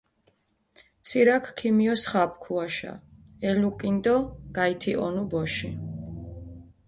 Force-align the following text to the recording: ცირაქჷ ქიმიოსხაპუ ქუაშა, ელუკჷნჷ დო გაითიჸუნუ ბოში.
ცირაქჷ 1.05 1.51
ქიმიოსხაპუ 1.57 2.37
ქუაშა, 2.43 2.93
ელუკჷნჷ 3.47 3.97
დო 4.05 4.15
გაითიჸუნუ 4.55 5.23
ბოში. 5.31 5.71